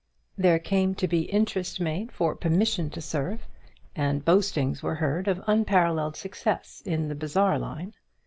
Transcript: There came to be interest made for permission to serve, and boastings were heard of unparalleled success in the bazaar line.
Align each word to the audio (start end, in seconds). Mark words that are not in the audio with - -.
There 0.35 0.57
came 0.57 0.95
to 0.95 1.07
be 1.07 1.29
interest 1.31 1.79
made 1.79 2.11
for 2.11 2.33
permission 2.33 2.89
to 2.89 3.01
serve, 3.01 3.45
and 3.95 4.25
boastings 4.25 4.81
were 4.81 4.95
heard 4.95 5.27
of 5.27 5.43
unparalleled 5.45 6.15
success 6.17 6.81
in 6.83 7.07
the 7.07 7.13
bazaar 7.13 7.59
line. 7.59 7.93